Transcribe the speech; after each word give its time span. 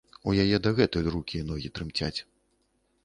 У 0.29 0.33
яе 0.43 0.57
дагэтуль 0.67 1.09
рукі 1.17 1.35
і 1.41 1.43
ногі 1.49 1.71
трымцяць. 1.81 2.13